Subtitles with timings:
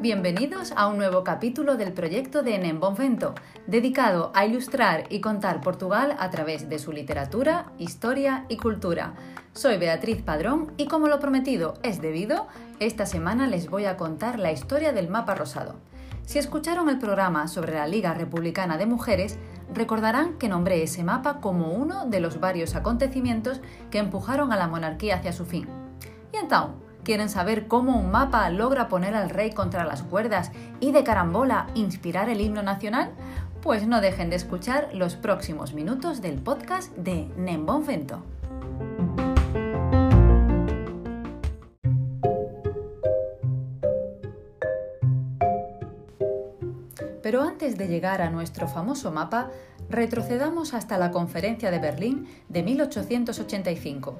[0.00, 3.34] Bienvenidos a un nuevo capítulo del proyecto de Nembonvento,
[3.66, 9.12] dedicado a ilustrar y contar Portugal a través de su literatura, historia y cultura.
[9.52, 12.46] Soy Beatriz Padrón y como lo prometido es debido,
[12.80, 15.74] esta semana les voy a contar la historia del mapa rosado.
[16.28, 19.38] Si escucharon el programa sobre la Liga Republicana de Mujeres,
[19.72, 24.68] recordarán que nombré ese mapa como uno de los varios acontecimientos que empujaron a la
[24.68, 25.66] monarquía hacia su fin.
[26.34, 30.92] Y entonces, ¿Quieren saber cómo un mapa logra poner al rey contra las cuerdas y
[30.92, 33.12] de carambola inspirar el himno nacional?
[33.62, 38.22] Pues no dejen de escuchar los próximos minutos del podcast de Nembonvento.
[47.28, 49.50] Pero antes de llegar a nuestro famoso mapa,
[49.90, 54.16] retrocedamos hasta la Conferencia de Berlín de 1885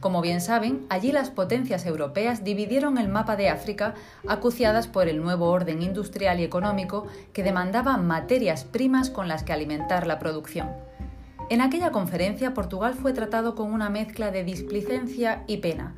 [0.00, 3.94] como bien saben, allí las potencias europeas dividieron el mapa de África
[4.28, 9.54] acuciadas por el nuevo orden industrial y económico que demandaba materias primas con las que
[9.54, 10.68] alimentar la producción.
[11.48, 15.94] En aquella conferencia Portugal fue tratado con una mezcla de displicencia y pena,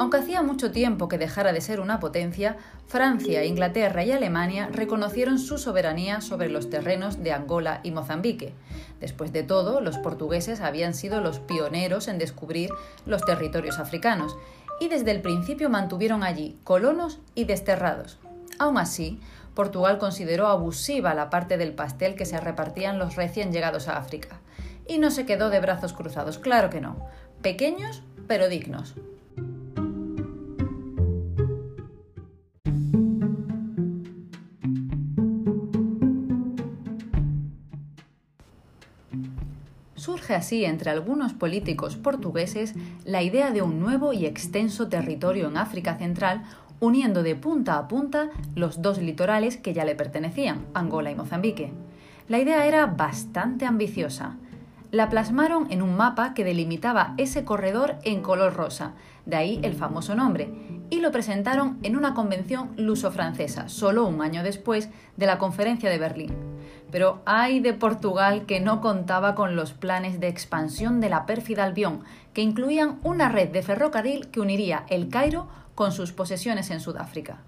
[0.00, 2.56] aunque hacía mucho tiempo que dejara de ser una potencia,
[2.86, 8.54] Francia, Inglaterra y Alemania reconocieron su soberanía sobre los terrenos de Angola y Mozambique.
[8.98, 12.70] Después de todo, los portugueses habían sido los pioneros en descubrir
[13.04, 14.38] los territorios africanos
[14.80, 18.18] y desde el principio mantuvieron allí colonos y desterrados.
[18.58, 19.20] Aún así,
[19.54, 24.40] Portugal consideró abusiva la parte del pastel que se repartían los recién llegados a África.
[24.88, 26.96] Y no se quedó de brazos cruzados, claro que no.
[27.42, 28.94] Pequeños, pero dignos.
[40.10, 45.56] Surge así entre algunos políticos portugueses la idea de un nuevo y extenso territorio en
[45.56, 46.42] África Central,
[46.80, 51.72] uniendo de punta a punta los dos litorales que ya le pertenecían, Angola y Mozambique.
[52.26, 54.34] La idea era bastante ambiciosa.
[54.90, 58.94] La plasmaron en un mapa que delimitaba ese corredor en color rosa,
[59.26, 60.52] de ahí el famoso nombre,
[60.90, 65.98] y lo presentaron en una convención luso-francesa, solo un año después de la conferencia de
[65.98, 66.49] Berlín.
[66.90, 71.64] Pero hay de Portugal que no contaba con los planes de expansión de la pérfida
[71.64, 72.02] Albión,
[72.34, 77.38] que incluían una red de ferrocarril que uniría el Cairo con sus posesiones en Sudáfrica.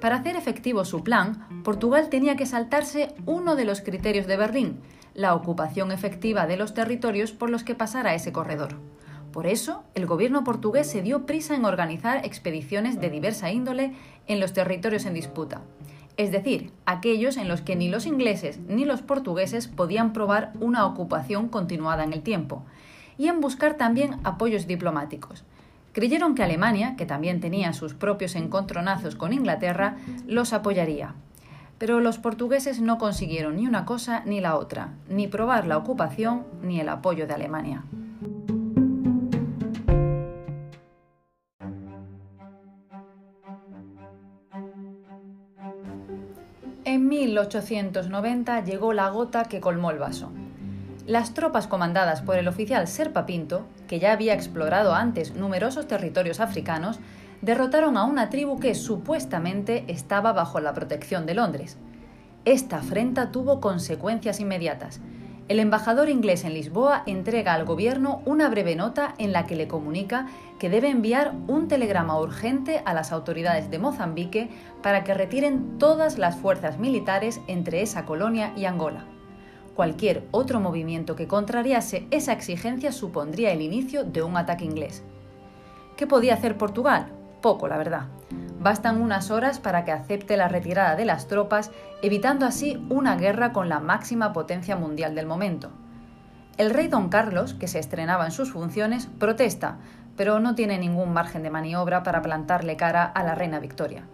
[0.00, 4.80] Para hacer efectivo su plan, Portugal tenía que saltarse uno de los criterios de Berlín,
[5.14, 8.76] la ocupación efectiva de los territorios por los que pasara ese corredor.
[9.32, 13.92] Por eso, el gobierno portugués se dio prisa en organizar expediciones de diversa índole
[14.26, 15.62] en los territorios en disputa
[16.20, 20.84] es decir, aquellos en los que ni los ingleses ni los portugueses podían probar una
[20.84, 22.62] ocupación continuada en el tiempo,
[23.16, 25.44] y en buscar también apoyos diplomáticos.
[25.92, 31.14] Creyeron que Alemania, que también tenía sus propios encontronazos con Inglaterra, los apoyaría.
[31.78, 36.44] Pero los portugueses no consiguieron ni una cosa ni la otra, ni probar la ocupación
[36.62, 37.82] ni el apoyo de Alemania.
[46.90, 50.32] En 1890 llegó la gota que colmó el vaso.
[51.06, 56.40] Las tropas comandadas por el oficial Serpa Pinto, que ya había explorado antes numerosos territorios
[56.40, 56.98] africanos,
[57.42, 61.78] derrotaron a una tribu que supuestamente estaba bajo la protección de Londres.
[62.44, 65.00] Esta afrenta tuvo consecuencias inmediatas.
[65.50, 69.66] El embajador inglés en Lisboa entrega al gobierno una breve nota en la que le
[69.66, 70.28] comunica
[70.60, 74.48] que debe enviar un telegrama urgente a las autoridades de Mozambique
[74.80, 79.06] para que retiren todas las fuerzas militares entre esa colonia y Angola.
[79.74, 85.02] Cualquier otro movimiento que contrariase esa exigencia supondría el inicio de un ataque inglés.
[85.96, 87.08] ¿Qué podía hacer Portugal?
[87.40, 88.06] Poco, la verdad.
[88.60, 91.70] Bastan unas horas para que acepte la retirada de las tropas,
[92.02, 95.70] evitando así una guerra con la máxima potencia mundial del momento.
[96.58, 99.78] El rey don Carlos, que se estrenaba en sus funciones, protesta,
[100.14, 104.04] pero no tiene ningún margen de maniobra para plantarle cara a la reina Victoria.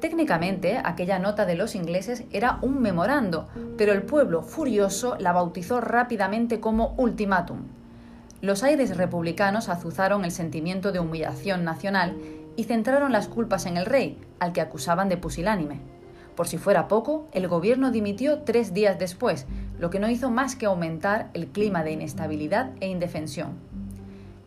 [0.00, 5.80] Técnicamente, aquella nota de los ingleses era un memorando, pero el pueblo furioso la bautizó
[5.80, 7.62] rápidamente como ultimátum.
[8.42, 12.16] Los aires republicanos azuzaron el sentimiento de humillación nacional
[12.56, 15.80] y centraron las culpas en el rey, al que acusaban de pusilánime.
[16.34, 19.46] Por si fuera poco, el gobierno dimitió tres días después,
[19.78, 23.54] lo que no hizo más que aumentar el clima de inestabilidad e indefensión.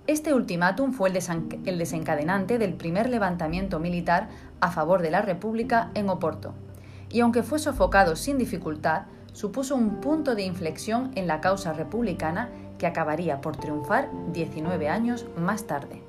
[0.05, 4.29] Este ultimátum fue el desencadenante del primer levantamiento militar
[4.59, 6.53] a favor de la República en Oporto,
[7.11, 9.03] y aunque fue sofocado sin dificultad,
[9.33, 15.25] supuso un punto de inflexión en la causa republicana que acabaría por triunfar 19 años
[15.37, 16.03] más tarde.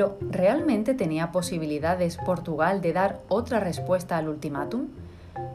[0.00, 4.86] Pero, ¿realmente tenía posibilidades Portugal de dar otra respuesta al ultimátum?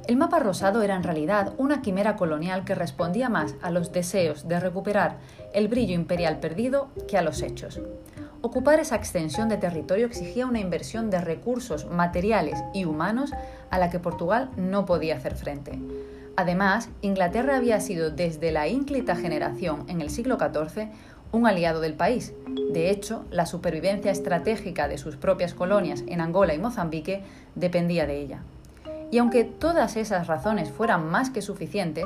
[0.08, 4.48] El mapa rosado era en realidad una quimera colonial que respondía más a los deseos
[4.48, 5.18] de recuperar
[5.52, 7.82] el brillo imperial perdido que a los hechos.
[8.44, 13.34] Ocupar esa extensión de territorio exigía una inversión de recursos materiales y humanos
[13.72, 15.80] a la que Portugal no podía hacer frente.
[16.38, 20.90] Además, Inglaterra había sido desde la ínclita generación en el siglo XIV
[21.36, 22.34] un aliado del país.
[22.72, 27.24] De hecho, la supervivencia estratégica de sus propias colonias en Angola y Mozambique
[27.56, 28.40] dependía de ella.
[29.12, 32.06] Y aunque todas esas razones fueran más que suficientes,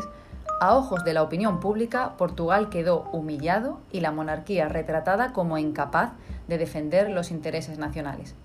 [0.60, 6.12] a ojos de la opinión pública, Portugal quedó humillado y la monarquía retratada como incapaz
[6.48, 8.36] de defender los intereses nacionales.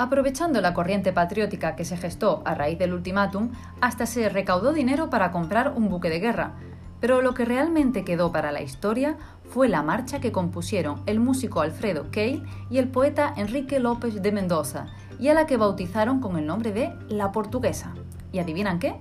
[0.00, 3.50] Aprovechando la corriente patriótica que se gestó a raíz del ultimátum,
[3.82, 6.54] hasta se recaudó dinero para comprar un buque de guerra.
[7.00, 9.18] Pero lo que realmente quedó para la historia
[9.50, 14.32] fue la marcha que compusieron el músico Alfredo Keil y el poeta Enrique López de
[14.32, 14.86] Mendoza,
[15.18, 17.92] y a la que bautizaron con el nombre de La Portuguesa.
[18.32, 18.94] ¿Y adivinan qué?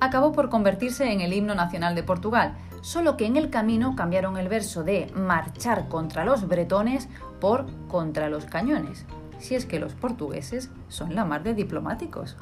[0.00, 4.36] Acabó por convertirse en el himno nacional de Portugal, solo que en el camino cambiaron
[4.36, 7.08] el verso de marchar contra los bretones
[7.40, 9.06] por contra los cañones
[9.42, 12.36] si es que los portugueses son la mar de diplomáticos.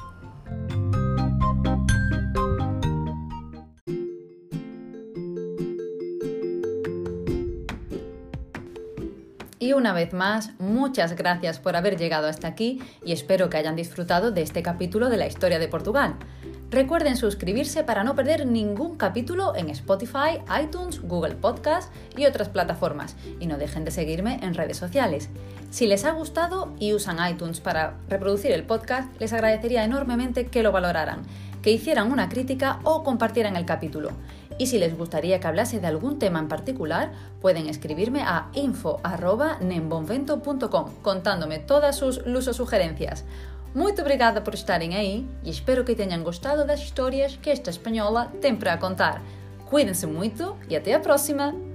[9.57, 13.75] Y una vez más, muchas gracias por haber llegado hasta aquí y espero que hayan
[13.75, 16.15] disfrutado de este capítulo de la historia de Portugal.
[16.71, 23.17] Recuerden suscribirse para no perder ningún capítulo en Spotify, iTunes, Google Podcast y otras plataformas.
[23.41, 25.27] Y no dejen de seguirme en redes sociales.
[25.69, 30.63] Si les ha gustado y usan iTunes para reproducir el podcast, les agradecería enormemente que
[30.63, 31.23] lo valoraran,
[31.61, 34.11] que hicieran una crítica o compartieran el capítulo.
[34.57, 40.91] Y si les gustaría que hablase de algún tema en particular, pueden escribirme a info.nembonvento.com
[41.01, 43.25] contándome todas sus lusos sugerencias.
[43.73, 48.31] Muito obrigada por estarem aí e espero que tenham gostado das histórias que esta espanhola
[48.41, 49.21] tem para contar.
[49.65, 51.70] Cuidem-se muito e até a próxima!